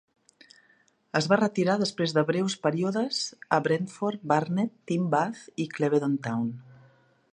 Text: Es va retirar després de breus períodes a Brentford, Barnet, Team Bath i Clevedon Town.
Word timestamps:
Es 1.19 1.25
va 1.33 1.37
retirar 1.41 1.75
després 1.81 2.15
de 2.17 2.23
breus 2.31 2.55
períodes 2.63 3.19
a 3.59 3.61
Brentford, 3.67 4.25
Barnet, 4.33 4.75
Team 4.93 5.05
Bath 5.13 5.65
i 5.67 5.73
Clevedon 5.77 6.17
Town. 6.31 6.53